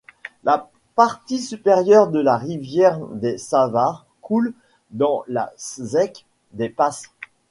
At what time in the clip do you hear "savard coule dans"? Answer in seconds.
3.37-5.23